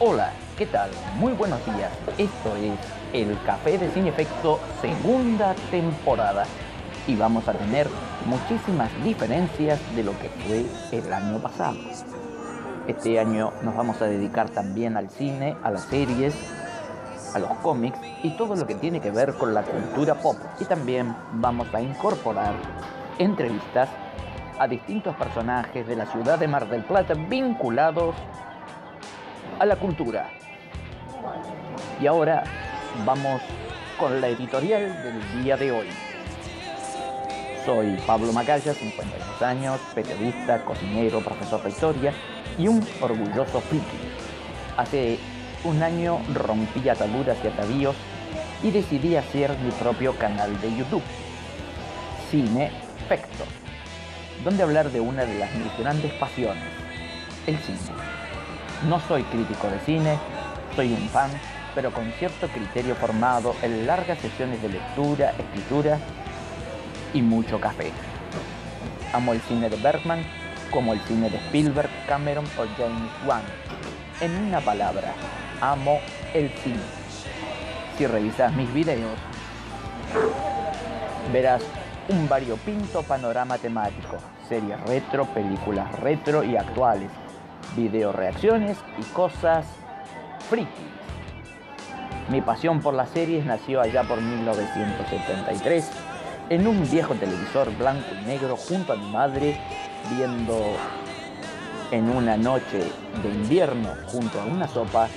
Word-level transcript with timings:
Hola, 0.00 0.32
¿qué 0.58 0.66
tal? 0.66 0.90
Muy 1.18 1.34
buenos 1.34 1.64
días. 1.66 1.92
Esto 2.18 2.56
es 2.56 2.72
el 3.12 3.38
Café 3.46 3.78
de 3.78 3.88
Sin 3.92 4.08
Efecto 4.08 4.58
segunda 4.80 5.54
temporada 5.70 6.46
y 7.06 7.14
vamos 7.14 7.46
a 7.46 7.52
tener 7.52 7.86
muchísimas 8.26 8.90
diferencias 9.04 9.78
de 9.94 10.02
lo 10.02 10.10
que 10.18 10.28
fue 10.30 10.64
el 10.90 11.12
año 11.12 11.38
pasado. 11.38 11.76
Este 12.88 13.20
año 13.20 13.52
nos 13.62 13.76
vamos 13.76 14.02
a 14.02 14.06
dedicar 14.06 14.50
también 14.50 14.96
al 14.96 15.10
cine, 15.10 15.56
a 15.62 15.70
las 15.70 15.84
series, 15.84 16.34
a 17.32 17.38
los 17.38 17.50
cómics 17.58 17.98
y 18.24 18.30
todo 18.36 18.56
lo 18.56 18.66
que 18.66 18.74
tiene 18.74 19.00
que 19.00 19.12
ver 19.12 19.34
con 19.34 19.54
la 19.54 19.62
cultura 19.62 20.16
pop. 20.16 20.36
Y 20.58 20.64
también 20.64 21.14
vamos 21.34 21.72
a 21.72 21.80
incorporar 21.80 22.54
entrevistas 23.20 23.88
a 24.58 24.66
distintos 24.66 25.14
personajes 25.14 25.86
de 25.86 25.94
la 25.94 26.06
ciudad 26.06 26.36
de 26.36 26.48
Mar 26.48 26.68
del 26.68 26.82
Plata 26.82 27.14
vinculados 27.14 28.16
a 29.58 29.66
la 29.66 29.76
cultura. 29.76 30.30
Y 32.00 32.06
ahora 32.06 32.44
vamos 33.04 33.40
con 33.98 34.20
la 34.20 34.28
editorial 34.28 35.02
del 35.02 35.42
día 35.42 35.56
de 35.56 35.72
hoy. 35.72 35.86
Soy 37.64 37.96
Pablo 38.06 38.32
Macaya, 38.32 38.74
52 38.74 39.42
años, 39.42 39.80
periodista, 39.94 40.64
cocinero, 40.64 41.20
profesor 41.20 41.62
de 41.62 41.70
historia 41.70 42.12
y 42.58 42.68
un 42.68 42.86
orgulloso 43.00 43.60
friki. 43.60 43.84
Hace 44.76 45.18
un 45.64 45.82
año 45.82 46.18
rompí 46.34 46.88
ataduras 46.88 47.38
y 47.42 47.46
atavíos 47.46 47.96
y 48.62 48.70
decidí 48.70 49.16
hacer 49.16 49.56
mi 49.58 49.70
propio 49.70 50.16
canal 50.18 50.60
de 50.60 50.76
YouTube, 50.76 51.02
Cine 52.30 52.70
Fecto, 53.08 53.44
donde 54.42 54.62
hablar 54.62 54.90
de 54.90 55.00
una 55.00 55.24
de 55.24 55.38
las 55.38 55.54
mis 55.54 55.76
grandes 55.78 56.12
pasiones, 56.14 56.64
el 57.46 57.56
cine. 57.58 58.23
No 58.82 59.00
soy 59.00 59.22
crítico 59.24 59.68
de 59.68 59.78
cine, 59.80 60.18
soy 60.76 60.92
un 60.92 61.08
fan, 61.08 61.30
pero 61.74 61.90
con 61.92 62.10
cierto 62.12 62.48
criterio 62.48 62.94
formado 62.94 63.54
en 63.62 63.86
largas 63.86 64.18
sesiones 64.18 64.60
de 64.60 64.68
lectura, 64.68 65.30
escritura 65.38 65.98
y 67.14 67.22
mucho 67.22 67.58
café. 67.58 67.90
Amo 69.12 69.32
el 69.32 69.40
cine 69.42 69.70
de 69.70 69.76
Bergman 69.76 70.22
como 70.70 70.92
el 70.92 71.00
cine 71.02 71.30
de 71.30 71.36
Spielberg, 71.38 71.88
Cameron 72.06 72.44
o 72.58 72.64
James 72.76 73.10
Wan. 73.26 73.42
En 74.20 74.36
una 74.48 74.60
palabra, 74.60 75.14
amo 75.60 75.98
el 76.34 76.50
cine. 76.50 76.82
Si 77.96 78.06
revisas 78.06 78.52
mis 78.54 78.72
videos, 78.74 79.16
verás 81.32 81.62
un 82.08 82.28
variopinto 82.28 83.02
panorama 83.02 83.56
temático, 83.56 84.18
series 84.48 84.80
retro, 84.82 85.24
películas 85.26 85.90
retro 86.00 86.44
y 86.44 86.56
actuales, 86.56 87.08
video 87.76 88.12
reacciones 88.12 88.78
y 88.98 89.02
cosas 89.12 89.66
frikis. 90.48 90.68
Mi 92.30 92.40
pasión 92.40 92.80
por 92.80 92.94
las 92.94 93.10
series 93.10 93.44
nació 93.44 93.80
allá 93.80 94.02
por 94.04 94.20
1973 94.20 95.90
en 96.50 96.66
un 96.66 96.88
viejo 96.90 97.14
televisor 97.14 97.74
blanco 97.76 98.06
y 98.22 98.26
negro 98.26 98.56
junto 98.56 98.92
a 98.92 98.96
mi 98.96 99.10
madre 99.10 99.56
viendo 100.16 100.76
en 101.90 102.10
una 102.10 102.36
noche 102.36 102.78
de 103.22 103.28
invierno 103.28 103.90
junto 104.06 104.40
a 104.40 104.44
una 104.44 104.66
sopa 104.68 105.08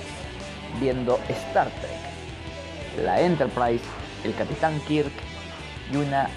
viendo 0.80 1.18
Star 1.28 1.68
Trek, 1.68 3.04
la 3.04 3.20
Enterprise, 3.20 3.84
el 4.24 4.34
Capitán 4.34 4.80
Kirk 4.86 5.12
y 5.92 5.96
una 5.96 6.28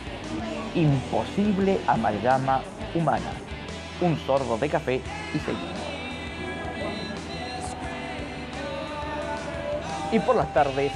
imposible 0.73 1.80
amalgama 1.88 2.62
humana, 2.95 3.32
un 4.02 4.17
sorbo 4.26 4.58
de 4.58 4.70
café 4.70 5.02
y 5.34 5.39
seguimos. 5.39 5.81
Y 10.12 10.20
por 10.20 10.36
las 10.36 10.54
tardes, 10.54 10.92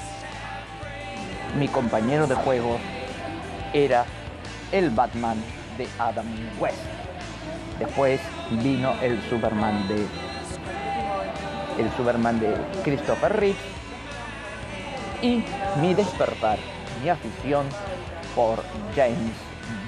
mi 1.58 1.70
compañero 1.70 2.28
de 2.28 2.36
juego 2.36 2.78
era 3.74 4.06
el 4.72 4.90
Batman 4.90 5.42
de 5.78 5.88
Adam 5.98 6.28
West. 6.60 6.78
Después 7.80 8.20
vino 8.62 8.94
el 9.02 9.22
Superman 9.30 9.88
de 9.88 10.06
el 11.78 11.92
Superman 11.98 12.40
de 12.40 12.56
Christopher 12.84 13.38
Reeve 13.38 13.58
y 15.22 15.44
mi 15.82 15.94
despertar, 15.94 16.58
mi 17.02 17.10
afición 17.10 17.66
por 18.36 18.64
James 18.96 19.34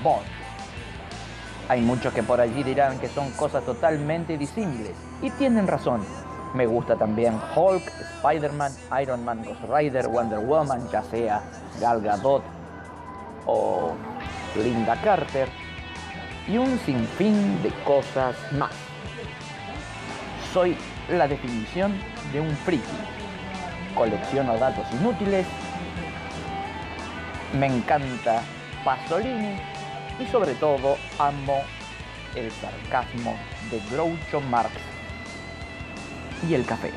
Bond. 0.03 0.25
Hay 1.69 1.81
muchos 1.81 2.13
que 2.13 2.23
por 2.23 2.39
allí 2.39 2.63
dirán 2.63 2.97
que 2.99 3.09
son 3.09 3.31
cosas 3.31 3.65
totalmente 3.65 4.37
disímiles 4.37 4.93
y 5.21 5.29
tienen 5.31 5.67
razón. 5.67 6.05
Me 6.53 6.65
gusta 6.65 6.95
también 6.95 7.39
Hulk, 7.55 7.83
Spider-Man, 8.17 8.71
Iron 9.01 9.23
Man, 9.23 9.43
Ghost 9.43 9.61
Rider, 9.69 10.07
Wonder 10.07 10.39
Woman, 10.39 10.87
ya 10.89 11.03
sea 11.03 11.41
Gal 11.79 12.01
Gadot 12.01 12.43
o 13.45 13.93
Linda 14.55 14.95
Carter 15.01 15.47
y 16.47 16.57
un 16.57 16.79
sinfín 16.79 17.61
de 17.61 17.69
cosas 17.83 18.35
más. 18.53 18.71
Soy 20.53 20.77
la 21.09 21.27
definición 21.27 21.93
de 22.31 22.41
un 22.41 22.49
friki. 22.49 22.83
Colecciono 23.95 24.57
datos 24.57 24.85
inútiles, 24.93 25.45
me 27.53 27.67
encanta 27.67 28.41
Pasolini 28.83 29.57
y 30.19 30.25
sobre 30.27 30.53
todo 30.55 30.97
amo 31.19 31.61
el 32.35 32.51
sarcasmo 32.51 33.35
de 33.71 33.79
Groucho 33.91 34.41
Marx 34.41 34.71
y 36.47 36.53
el 36.53 36.65
café. 36.65 36.91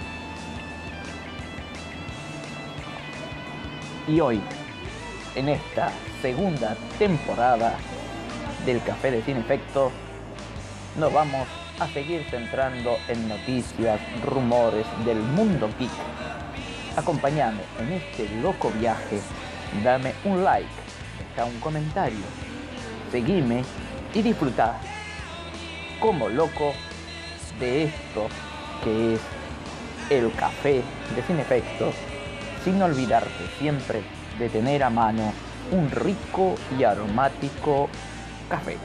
Y 4.09 4.21
hoy, 4.21 4.41
en 5.35 5.49
esta 5.49 5.93
segunda 6.21 6.77
temporada 6.99 7.77
del 8.67 8.83
Café 8.83 9.11
de 9.11 9.23
Sin 9.23 9.37
Efecto, 9.37 9.93
nos 10.99 11.13
vamos 11.13 11.47
a 11.79 11.87
seguir 11.89 12.25
centrando 12.31 12.97
en 13.09 13.29
noticias, 13.29 14.01
rumores 14.25 14.87
del 15.05 15.19
mundo 15.19 15.69
geek. 15.79 15.91
Acompáñame 16.97 17.61
en 17.79 17.93
este 17.93 18.29
loco 18.43 18.71
viaje, 18.79 19.21
dame 19.85 20.13
un 20.25 20.43
like, 20.43 20.69
deja 21.31 21.45
un 21.45 21.61
comentario, 21.61 22.19
seguime 23.13 23.63
y 24.13 24.23
disfruta 24.23 24.79
como 26.01 26.29
loco 26.29 26.73
de 27.61 27.85
esto 27.85 28.29
que 28.83 29.15
es 29.15 29.21
el 30.11 30.33
café 30.33 30.83
de 31.15 31.23
Sin 31.23 31.39
Efecto, 31.39 31.93
sin 32.65 32.81
olvidarte 32.83 33.47
siempre 33.59 34.03
de 34.39 34.49
tener 34.49 34.83
a 34.83 34.91
mano 34.91 35.33
un 35.73 35.91
rico 35.91 36.55
y 36.79 36.85
aromático 36.85 37.89
café. 38.49 38.77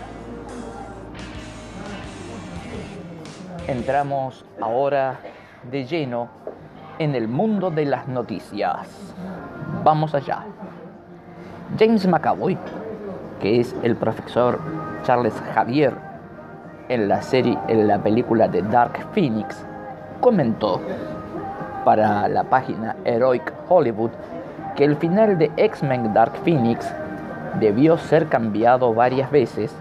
Entramos 3.67 4.45
ahora 4.61 5.19
de 5.71 5.85
lleno 5.85 6.29
en 6.99 7.15
el 7.15 7.27
mundo 7.27 7.71
de 7.71 7.85
las 7.85 8.07
noticias. 8.07 8.87
Vamos 9.83 10.13
allá. 10.13 10.45
James 11.79 12.07
McAvoy, 12.07 12.57
que 13.41 13.59
es 13.59 13.75
el 13.81 13.95
profesor 13.95 14.59
Charles 15.03 15.33
Javier 15.53 15.95
en 16.89 17.07
la 17.07 17.21
serie 17.21 17.57
en 17.67 17.87
la 17.87 17.97
película 17.97 18.47
de 18.47 18.61
Dark 18.61 19.07
Phoenix, 19.13 19.65
comentó 20.19 20.81
para 21.83 22.27
la 22.27 22.43
página 22.43 22.95
Heroic 23.05 23.53
Hollywood 23.69 24.11
que 24.75 24.83
el 24.83 24.95
final 24.97 25.37
de 25.37 25.51
X-Men 25.55 26.13
Dark 26.13 26.33
Phoenix 26.43 26.91
debió 27.59 27.97
ser 27.97 28.27
cambiado 28.27 28.93
varias 28.93 29.31
veces 29.31 29.73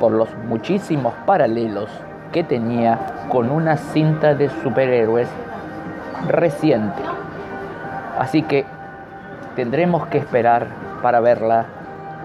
por 0.00 0.12
los 0.12 0.28
muchísimos 0.48 1.14
paralelos 1.26 1.90
que 2.32 2.44
tenía 2.44 2.98
con 3.28 3.50
una 3.50 3.76
cinta 3.76 4.34
de 4.34 4.48
superhéroes 4.48 5.28
reciente. 6.28 7.02
Así 8.18 8.42
que 8.42 8.64
tendremos 9.54 10.06
que 10.06 10.18
esperar 10.18 10.66
para 11.02 11.20
verla 11.20 11.66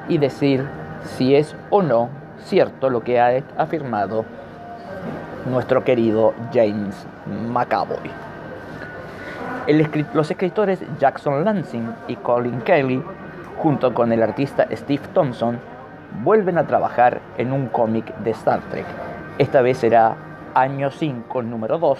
y 0.07 0.17
decir 0.17 0.67
si 1.03 1.35
es 1.35 1.55
o 1.69 1.81
no 1.81 2.09
cierto 2.45 2.89
lo 2.89 3.03
que 3.03 3.19
ha 3.19 3.43
afirmado 3.57 4.25
nuestro 5.45 5.83
querido 5.83 6.33
James 6.53 7.07
McAvoy. 7.49 8.11
los 10.13 10.31
escritores 10.31 10.83
Jackson 10.99 11.43
Lansing 11.43 11.89
y 12.07 12.15
Colin 12.17 12.61
Kelly, 12.61 13.03
junto 13.57 13.93
con 13.93 14.11
el 14.11 14.23
artista 14.23 14.67
Steve 14.71 15.03
Thompson, 15.13 15.59
vuelven 16.23 16.57
a 16.57 16.67
trabajar 16.67 17.21
en 17.37 17.51
un 17.51 17.67
cómic 17.67 18.15
de 18.17 18.31
Star 18.31 18.59
Trek. 18.69 18.85
Esta 19.37 19.61
vez 19.61 19.77
será 19.77 20.15
año 20.53 20.91
5, 20.91 21.41
número 21.43 21.77
2, 21.77 21.99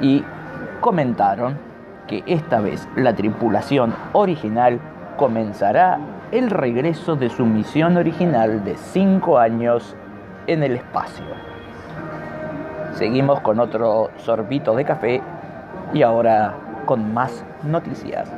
y 0.00 0.24
comentaron 0.80 1.56
que 2.06 2.22
esta 2.26 2.60
vez 2.60 2.88
la 2.96 3.14
tripulación 3.14 3.94
original 4.12 4.80
comenzará 5.16 5.98
el 6.32 6.50
regreso 6.50 7.14
de 7.14 7.28
su 7.28 7.46
misión 7.46 7.96
original 7.96 8.64
de 8.64 8.76
5 8.76 9.38
años 9.38 9.96
en 10.46 10.62
el 10.62 10.76
espacio. 10.76 11.24
Seguimos 12.94 13.40
con 13.40 13.58
otro 13.60 14.10
sorbito 14.18 14.74
de 14.76 14.84
café 14.84 15.22
Y 15.92 16.02
ahora 16.02 16.54
con 16.84 17.12
más 17.12 17.44
noticias. 17.62 18.28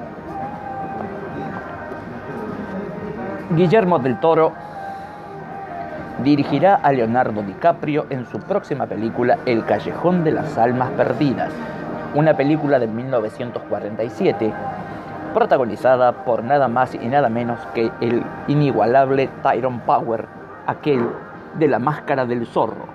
Guillermo 3.51 3.99
del 3.99 4.19
Toro 4.21 4.53
dirigirá 6.23 6.77
a 6.77 6.93
Leonardo 6.93 7.43
DiCaprio 7.43 8.07
en 8.11 8.27
su 8.27 8.39
próxima 8.39 8.87
película 8.87 9.39
El 9.47 9.65
Callejón 9.65 10.25
de 10.25 10.33
las 10.33 10.57
Almas 10.57 10.91
Perdidas, 10.91 11.53
una 12.15 12.35
película 12.35 12.79
de 12.79 12.87
1947 12.87 14.53
protagonizada 15.35 16.25
por 16.25 16.45
nada 16.45 16.69
más 16.69 16.95
y 16.95 17.07
nada 17.09 17.29
menos 17.29 17.59
que 17.75 17.91
el 18.01 18.23
inigualable 18.47 19.29
Tyrone 19.43 19.81
Power, 19.85 20.27
aquel 20.67 21.07
de 21.59 21.69
la 21.69 21.81
máscara 21.81 22.25
del 22.25 22.47
zorro, 22.47 22.87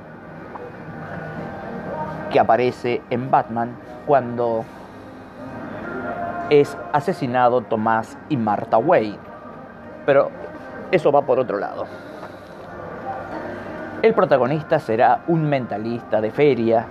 que 2.29 2.39
aparece 2.39 3.01
en 3.09 3.31
Batman 3.31 3.75
cuando 4.05 4.63
es 6.49 6.77
asesinado 6.93 7.61
Tomás 7.61 8.17
y 8.29 8.37
Martha 8.37 8.77
Wayne. 8.77 9.17
Pero 10.05 10.29
eso 10.91 11.11
va 11.11 11.21
por 11.21 11.39
otro 11.39 11.57
lado. 11.57 11.85
El 14.01 14.13
protagonista 14.13 14.79
será 14.79 15.21
un 15.27 15.47
mentalista 15.49 16.21
de 16.21 16.31
feria 16.31 16.85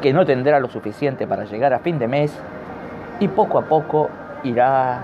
que 0.00 0.12
no 0.12 0.24
tendrá 0.24 0.60
lo 0.60 0.68
suficiente 0.68 1.26
para 1.26 1.44
llegar 1.44 1.74
a 1.74 1.80
fin 1.80 1.98
de 1.98 2.06
mes 2.06 2.32
y 3.18 3.26
poco 3.28 3.58
a 3.58 3.62
poco 3.62 4.08
irá 4.44 5.00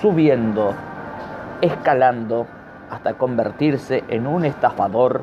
subiendo, 0.00 0.72
escalando 1.60 2.46
hasta 2.88 3.14
convertirse 3.14 4.04
en 4.08 4.26
un 4.28 4.44
estafador 4.44 5.22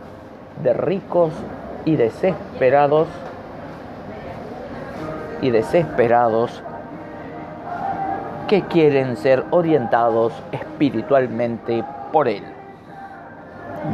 de 0.62 0.74
ricos 0.74 1.31
y 1.85 1.95
desesperados 1.95 3.07
y 5.41 5.50
desesperados 5.50 6.63
que 8.47 8.62
quieren 8.63 9.18
ser 9.18 9.44
orientados 9.51 10.33
espiritualmente 10.51 11.83
por 12.12 12.27
él. 12.27 12.44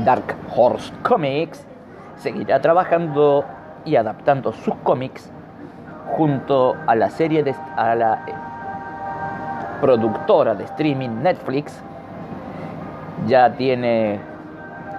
Dark 0.06 0.36
Horse 0.56 0.94
Comics 1.02 1.66
seguirá 2.18 2.62
trabajando 2.62 3.46
y 3.86 3.96
adaptando 3.96 4.52
sus 4.52 4.76
cómics 4.84 5.32
junto 6.16 6.76
a 6.86 6.96
la 6.96 7.10
serie 7.10 7.44
de 7.44 7.56
a 7.76 7.96
la 7.96 8.20
productora 9.82 10.54
de 10.54 10.66
streaming 10.66 11.22
Netflix 11.24 11.82
ya 13.28 13.52
tiene 13.54 14.20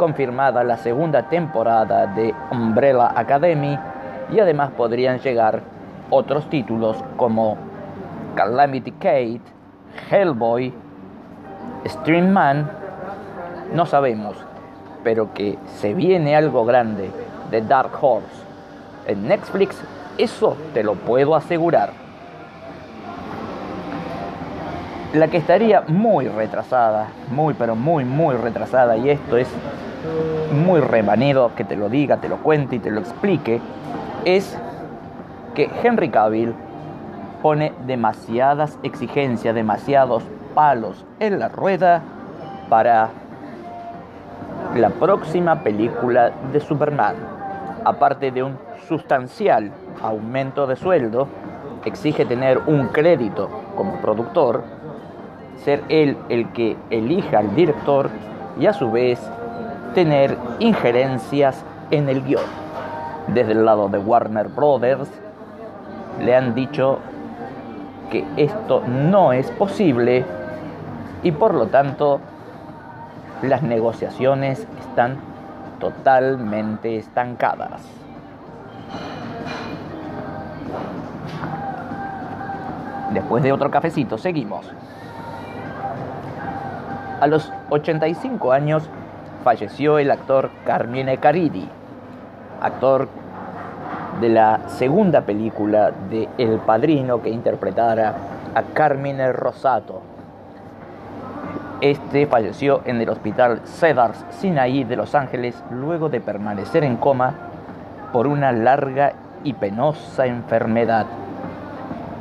confirmada 0.00 0.64
la 0.64 0.78
segunda 0.78 1.24
temporada 1.28 2.06
de 2.06 2.34
Umbrella 2.50 3.12
Academy 3.14 3.78
y 4.32 4.40
además 4.40 4.70
podrían 4.70 5.18
llegar 5.18 5.60
otros 6.08 6.48
títulos 6.48 6.96
como 7.18 7.58
Calamity 8.34 8.92
Kate, 8.92 9.42
Hellboy, 10.10 10.72
Stream 11.86 12.30
Man, 12.30 12.70
no 13.74 13.84
sabemos, 13.84 14.36
pero 15.04 15.34
que 15.34 15.58
se 15.66 15.92
viene 15.92 16.34
algo 16.34 16.64
grande 16.64 17.10
de 17.50 17.60
Dark 17.60 17.92
Horse 18.00 18.26
en 19.06 19.28
Netflix, 19.28 19.78
eso 20.16 20.56
te 20.72 20.82
lo 20.82 20.94
puedo 20.94 21.34
asegurar. 21.34 21.90
La 25.12 25.26
que 25.26 25.38
estaría 25.38 25.80
muy 25.88 26.28
retrasada, 26.28 27.08
muy 27.32 27.54
pero 27.54 27.74
muy 27.74 28.04
muy 28.04 28.36
retrasada, 28.36 28.96
y 28.96 29.10
esto 29.10 29.36
es 29.36 29.48
muy 30.52 30.80
remanido 30.80 31.50
que 31.56 31.64
te 31.64 31.74
lo 31.74 31.88
diga, 31.88 32.18
te 32.18 32.28
lo 32.28 32.36
cuente 32.36 32.76
y 32.76 32.78
te 32.78 32.92
lo 32.92 33.00
explique, 33.00 33.60
es 34.24 34.56
que 35.56 35.68
Henry 35.82 36.10
Cavill 36.10 36.54
pone 37.42 37.72
demasiadas 37.88 38.78
exigencias, 38.84 39.52
demasiados 39.52 40.22
palos 40.54 41.04
en 41.18 41.40
la 41.40 41.48
rueda 41.48 42.02
para 42.68 43.08
la 44.76 44.90
próxima 44.90 45.64
película 45.64 46.30
de 46.52 46.60
Superman. 46.60 47.16
Aparte 47.84 48.30
de 48.30 48.44
un 48.44 48.56
sustancial 48.86 49.72
aumento 50.02 50.68
de 50.68 50.76
sueldo, 50.76 51.26
exige 51.84 52.24
tener 52.26 52.58
un 52.66 52.88
crédito 52.88 53.48
como 53.74 53.94
productor, 53.96 54.62
ser 55.64 55.82
él 55.88 56.16
el 56.28 56.50
que 56.52 56.76
elija 56.90 57.38
al 57.38 57.54
director 57.54 58.10
y 58.58 58.66
a 58.66 58.72
su 58.72 58.90
vez 58.90 59.20
tener 59.94 60.36
injerencias 60.58 61.64
en 61.90 62.08
el 62.08 62.22
guion. 62.22 62.44
Desde 63.28 63.52
el 63.52 63.64
lado 63.64 63.88
de 63.88 63.98
Warner 63.98 64.48
Brothers 64.48 65.08
le 66.20 66.34
han 66.34 66.54
dicho 66.54 66.98
que 68.10 68.24
esto 68.36 68.82
no 68.86 69.32
es 69.32 69.50
posible 69.52 70.24
y 71.22 71.32
por 71.32 71.54
lo 71.54 71.66
tanto 71.66 72.20
las 73.42 73.62
negociaciones 73.62 74.66
están 74.80 75.16
totalmente 75.78 76.96
estancadas. 76.96 77.80
Después 83.12 83.42
de 83.42 83.52
otro 83.52 83.70
cafecito, 83.70 84.18
seguimos. 84.18 84.70
A 87.20 87.26
los 87.26 87.52
85 87.68 88.50
años 88.50 88.88
falleció 89.44 89.98
el 89.98 90.10
actor 90.10 90.48
Carmine 90.64 91.18
Caridi, 91.18 91.68
actor 92.62 93.08
de 94.22 94.30
la 94.30 94.60
segunda 94.68 95.20
película 95.20 95.90
de 96.08 96.30
El 96.38 96.60
Padrino 96.60 97.20
que 97.20 97.28
interpretara 97.28 98.14
a 98.54 98.62
Carmine 98.72 99.34
Rosato. 99.34 100.00
Este 101.82 102.26
falleció 102.26 102.80
en 102.86 103.02
el 103.02 103.10
hospital 103.10 103.60
Cedars 103.66 104.24
Sinai 104.30 104.84
de 104.84 104.96
Los 104.96 105.14
Ángeles 105.14 105.62
luego 105.70 106.08
de 106.08 106.22
permanecer 106.22 106.84
en 106.84 106.96
coma 106.96 107.34
por 108.14 108.28
una 108.28 108.50
larga 108.50 109.12
y 109.44 109.52
penosa 109.52 110.24
enfermedad. 110.24 111.04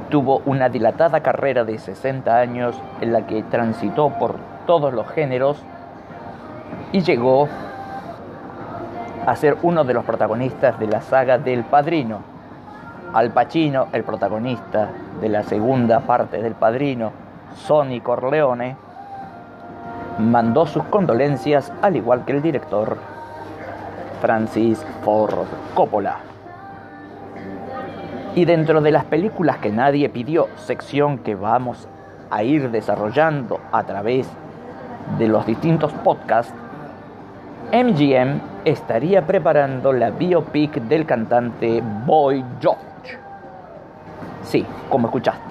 Tuvo 0.10 0.42
una 0.46 0.68
dilatada 0.68 1.22
carrera 1.22 1.64
de 1.64 1.78
60 1.78 2.38
años 2.38 2.76
en 3.00 3.14
la 3.14 3.26
que 3.28 3.44
transitó 3.44 4.10
por 4.10 4.59
todos 4.70 4.94
los 4.94 5.08
géneros 5.08 5.58
y 6.92 7.02
llegó 7.02 7.50
a 9.26 9.36
ser 9.36 9.58
uno 9.64 9.84
de 9.84 9.96
los 9.96 10.06
protagonistas 10.06 10.80
de 10.80 10.86
la 10.86 11.02
saga 11.02 11.40
del 11.40 11.64
Padrino. 11.64 12.20
Al 13.12 13.32
Pacino, 13.32 13.88
el 13.94 14.04
protagonista 14.04 14.90
de 15.20 15.28
la 15.28 15.42
segunda 15.42 16.02
parte 16.02 16.40
del 16.40 16.54
Padrino, 16.54 17.12
Sonny 17.56 18.00
Corleone, 18.00 18.76
mandó 20.20 20.68
sus 20.68 20.84
condolencias 20.84 21.74
al 21.82 21.96
igual 21.96 22.24
que 22.24 22.34
el 22.34 22.44
director 22.44 22.96
Francis 24.22 24.86
Ford 25.04 25.48
Coppola. 25.74 26.20
Y 28.36 28.46
dentro 28.46 28.82
de 28.82 28.92
las 28.92 29.06
películas 29.06 29.58
que 29.58 29.72
nadie 29.72 30.10
pidió, 30.10 30.48
sección 30.58 31.18
que 31.18 31.34
vamos 31.34 31.88
a 32.30 32.44
ir 32.44 32.70
desarrollando 32.70 33.60
a 33.72 33.82
través 33.82 34.28
de 34.28 34.49
los 35.20 35.46
distintos 35.46 35.92
podcasts, 35.94 36.54
MGM 37.72 38.42
estaría 38.66 39.26
preparando 39.26 39.94
la 39.94 40.10
biopic 40.10 40.82
del 40.84 41.06
cantante 41.06 41.84
Boy 42.06 42.44
George. 42.60 43.18
Sí, 44.44 44.66
como 44.90 45.08
escuchaste. 45.08 45.44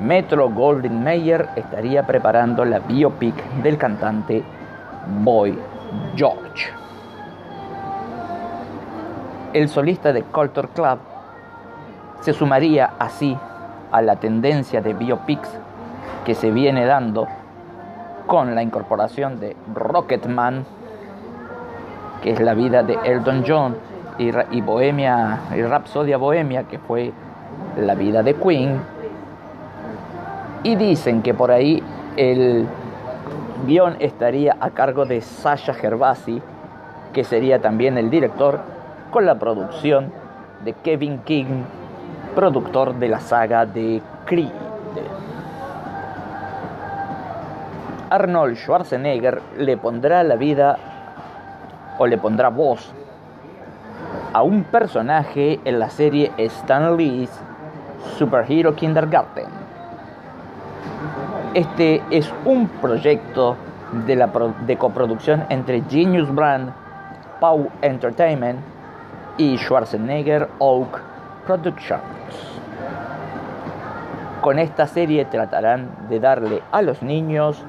Metro 0.00 0.50
Golden 0.50 1.02
Mayer 1.02 1.48
estaría 1.56 2.06
preparando 2.06 2.64
la 2.64 2.78
biopic 2.78 3.34
del 3.62 3.78
cantante 3.78 4.42
Boy 5.22 5.58
George. 6.14 6.70
El 9.52 9.68
solista 9.68 10.12
de 10.12 10.22
Culture 10.22 10.68
Club 10.68 10.98
se 12.20 12.32
sumaría 12.32 12.92
así 12.98 13.36
a 13.92 14.02
la 14.02 14.16
tendencia 14.16 14.80
de 14.80 14.94
biopics 14.94 15.48
que 16.24 16.34
se 16.34 16.50
viene 16.50 16.84
dando 16.84 17.26
con 18.26 18.54
la 18.54 18.62
incorporación 18.62 19.40
de 19.40 19.56
Rocketman, 19.74 20.64
que 22.22 22.32
es 22.32 22.40
la 22.40 22.54
vida 22.54 22.82
de 22.82 22.98
Elton 23.04 23.44
John, 23.46 23.76
y, 24.18 24.60
Bohemia, 24.62 25.40
y 25.54 25.62
Rhapsodia 25.62 26.16
Bohemia, 26.16 26.64
que 26.64 26.78
fue 26.78 27.12
la 27.76 27.94
vida 27.94 28.22
de 28.22 28.34
Queen, 28.34 28.80
y 30.62 30.74
dicen 30.74 31.22
que 31.22 31.34
por 31.34 31.50
ahí 31.50 31.82
el 32.16 32.66
guion 33.66 33.96
estaría 34.00 34.56
a 34.58 34.70
cargo 34.70 35.04
de 35.04 35.20
Sasha 35.20 35.74
Gervasi, 35.74 36.40
que 37.12 37.24
sería 37.24 37.60
también 37.60 37.98
el 37.98 38.10
director, 38.10 38.60
con 39.10 39.26
la 39.26 39.38
producción 39.38 40.10
de 40.64 40.72
Kevin 40.72 41.18
King, 41.20 41.62
productor 42.34 42.94
de 42.94 43.08
la 43.08 43.20
saga 43.20 43.66
de 43.66 44.02
Creed. 44.24 44.65
Arnold 48.10 48.56
Schwarzenegger 48.56 49.42
le 49.58 49.76
pondrá 49.76 50.22
la 50.22 50.36
vida 50.36 50.76
o 51.98 52.06
le 52.06 52.18
pondrá 52.18 52.50
voz 52.50 52.92
a 54.32 54.42
un 54.42 54.64
personaje 54.64 55.60
en 55.64 55.78
la 55.78 55.88
serie 55.88 56.30
Stan 56.36 56.96
Lee 56.96 57.28
Superhero 58.18 58.74
Kindergarten. 58.74 59.46
Este 61.54 62.02
es 62.10 62.32
un 62.44 62.68
proyecto 62.68 63.56
de, 64.06 64.28
de 64.66 64.76
coproducción 64.76 65.44
entre 65.48 65.82
Genius 65.88 66.32
Brand, 66.34 66.72
Pau 67.40 67.70
Entertainment 67.82 68.60
y 69.38 69.56
Schwarzenegger 69.56 70.48
Oak 70.58 71.00
Productions. 71.46 72.02
Con 74.42 74.58
esta 74.58 74.86
serie 74.86 75.24
tratarán 75.24 76.08
de 76.08 76.20
darle 76.20 76.62
a 76.70 76.82
los 76.82 77.02
niños 77.02 77.64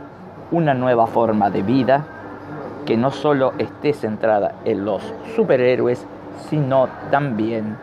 una 0.52 0.74
nueva 0.74 1.08
forma 1.08 1.50
de 1.50 1.62
vida 1.62 2.06
que 2.86 2.98
no 2.98 3.12
solo 3.12 3.54
esté 3.58 3.94
centrada 3.94 4.56
en 4.64 4.86
los 4.86 5.02
superhéroes, 5.36 6.06
sino 6.50 6.88
también 7.12 7.76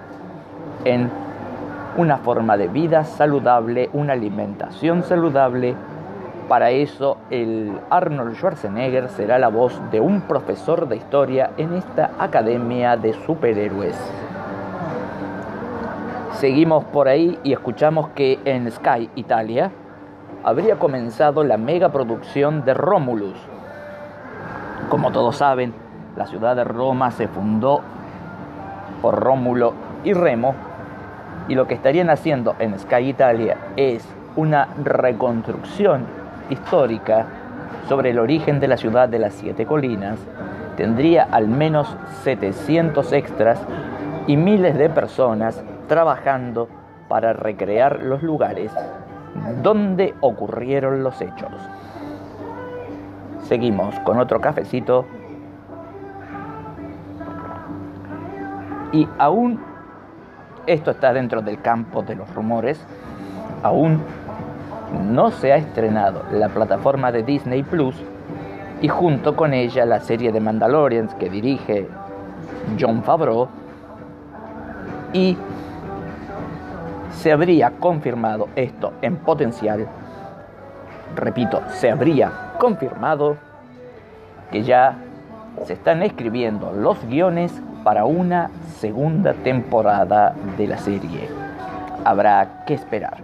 en 0.84 1.10
una 1.96 2.16
forma 2.18 2.56
de 2.56 2.68
vida 2.68 3.04
saludable, 3.04 3.90
una 3.92 4.14
alimentación 4.14 5.02
saludable. 5.02 5.74
Para 6.48 6.70
eso 6.70 7.18
el 7.30 7.78
Arnold 7.90 8.36
Schwarzenegger 8.36 9.08
será 9.10 9.38
la 9.38 9.48
voz 9.48 9.80
de 9.90 10.00
un 10.00 10.22
profesor 10.22 10.88
de 10.88 10.96
historia 10.96 11.50
en 11.56 11.74
esta 11.74 12.12
academia 12.18 12.96
de 12.96 13.12
superhéroes. 13.12 13.96
Seguimos 16.32 16.84
por 16.84 17.08
ahí 17.08 17.38
y 17.44 17.52
escuchamos 17.52 18.08
que 18.10 18.38
en 18.44 18.70
Sky 18.70 19.08
Italia 19.14 19.70
habría 20.44 20.78
comenzado 20.78 21.42
la 21.42 21.56
mega 21.56 21.88
producción 21.88 22.64
de 22.66 22.74
Romulus. 22.74 23.34
Como 24.90 25.10
todos 25.10 25.36
saben, 25.36 25.72
la 26.16 26.26
ciudad 26.26 26.54
de 26.54 26.64
Roma 26.64 27.10
se 27.10 27.28
fundó 27.28 27.80
por 29.00 29.18
Rómulo 29.18 29.72
y 30.04 30.12
Remo 30.12 30.54
y 31.48 31.54
lo 31.54 31.66
que 31.66 31.74
estarían 31.74 32.10
haciendo 32.10 32.54
en 32.58 32.78
Sky 32.78 33.08
Italia 33.08 33.56
es 33.76 34.06
una 34.36 34.68
reconstrucción 34.82 36.04
histórica 36.50 37.26
sobre 37.88 38.10
el 38.10 38.18
origen 38.18 38.60
de 38.60 38.68
la 38.68 38.76
ciudad 38.76 39.08
de 39.08 39.18
las 39.18 39.34
Siete 39.34 39.64
Colinas. 39.64 40.18
Tendría 40.76 41.26
al 41.30 41.48
menos 41.48 41.96
700 42.22 43.12
extras 43.12 43.60
y 44.26 44.36
miles 44.36 44.76
de 44.76 44.90
personas 44.90 45.62
trabajando 45.88 46.68
para 47.08 47.32
recrear 47.32 48.02
los 48.02 48.22
lugares 48.22 48.72
donde 49.62 50.14
ocurrieron 50.20 51.02
los 51.02 51.20
hechos. 51.20 51.52
Seguimos 53.42 53.98
con 54.00 54.18
otro 54.18 54.40
cafecito. 54.40 55.04
Y 58.92 59.08
aún 59.18 59.60
esto 60.66 60.92
está 60.92 61.12
dentro 61.12 61.42
del 61.42 61.60
campo 61.60 62.02
de 62.02 62.14
los 62.14 62.32
rumores. 62.34 62.84
Aún 63.62 64.00
no 65.10 65.30
se 65.30 65.52
ha 65.52 65.56
estrenado 65.56 66.22
la 66.32 66.48
plataforma 66.48 67.10
de 67.12 67.22
Disney 67.22 67.62
Plus 67.62 67.96
y 68.80 68.88
junto 68.88 69.34
con 69.36 69.52
ella 69.52 69.84
la 69.84 70.00
serie 70.00 70.32
de 70.32 70.40
Mandalorians 70.40 71.14
que 71.14 71.28
dirige 71.28 71.88
John 72.78 73.02
Favreau 73.02 73.48
y 75.12 75.36
se 77.24 77.32
habría 77.32 77.70
confirmado 77.80 78.50
esto 78.54 78.92
en 79.00 79.16
potencial, 79.16 79.86
repito, 81.16 81.62
se 81.68 81.90
habría 81.90 82.52
confirmado 82.58 83.38
que 84.52 84.62
ya 84.62 84.98
se 85.64 85.72
están 85.72 86.02
escribiendo 86.02 86.70
los 86.70 87.02
guiones 87.06 87.50
para 87.82 88.04
una 88.04 88.50
segunda 88.76 89.32
temporada 89.32 90.34
de 90.58 90.66
la 90.66 90.76
serie. 90.76 91.30
Habrá 92.04 92.66
que 92.66 92.74
esperar. 92.74 93.22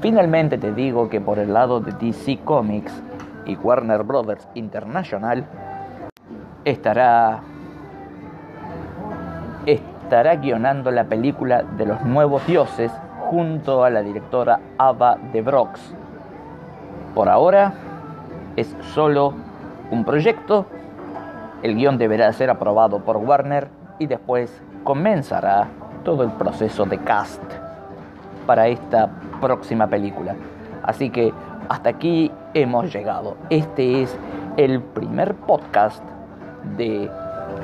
Finalmente 0.00 0.56
te 0.56 0.72
digo 0.72 1.10
que 1.10 1.20
por 1.20 1.38
el 1.38 1.52
lado 1.52 1.80
de 1.80 1.92
DC 1.92 2.38
Comics 2.46 2.94
y 3.44 3.56
Warner 3.56 4.04
Brothers 4.04 4.48
International 4.54 5.44
estará 6.64 7.42
estará 9.66 10.36
guionando 10.36 10.90
la 10.90 11.04
película 11.04 11.62
de 11.62 11.84
los 11.84 12.02
nuevos 12.06 12.46
dioses 12.46 12.90
junto 13.28 13.84
a 13.84 13.90
la 13.90 14.00
directora 14.02 14.58
Ava 14.78 15.18
de 15.32 15.42
Brox. 15.42 15.94
Por 17.14 17.28
ahora 17.28 17.74
es 18.56 18.74
solo 18.94 19.34
un 19.90 20.04
proyecto. 20.04 20.64
El 21.62 21.76
guion 21.76 21.98
deberá 21.98 22.32
ser 22.32 22.48
aprobado 22.48 23.00
por 23.00 23.18
Warner 23.18 23.68
y 23.98 24.06
después 24.06 24.62
comenzará 24.82 25.68
todo 26.04 26.22
el 26.22 26.30
proceso 26.30 26.86
de 26.86 26.98
cast 26.98 27.42
para 28.46 28.68
esta 28.68 29.10
próxima 29.42 29.88
película. 29.88 30.34
Así 30.82 31.10
que 31.10 31.34
hasta 31.68 31.90
aquí 31.90 32.32
hemos 32.54 32.90
llegado. 32.90 33.36
Este 33.50 34.02
es 34.02 34.18
el 34.56 34.80
primer 34.80 35.34
podcast 35.34 36.02
de 36.78 37.10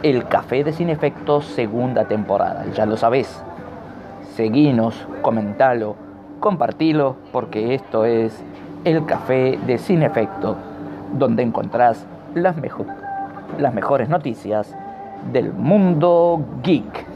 El 0.02 0.28
Café 0.28 0.62
de 0.62 0.74
Sin 0.74 0.90
Efectos 0.90 1.46
segunda 1.46 2.04
temporada. 2.04 2.66
Ya 2.74 2.84
lo 2.84 2.98
sabes. 2.98 3.42
Seguinos, 4.36 5.06
comentalo, 5.22 5.94
compartilo, 6.40 7.14
porque 7.30 7.74
esto 7.74 8.04
es 8.04 8.42
El 8.84 9.06
Café 9.06 9.60
de 9.64 9.78
Sin 9.78 10.02
Efecto, 10.02 10.56
donde 11.16 11.44
encontrás 11.44 12.04
las, 12.34 12.56
las 13.58 13.74
mejores 13.74 14.08
noticias 14.08 14.74
del 15.32 15.52
mundo 15.52 16.44
geek. 16.64 17.13